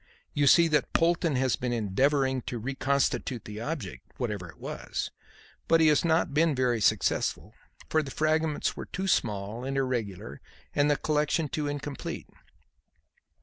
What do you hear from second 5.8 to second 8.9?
has not been very successful, for the fragments were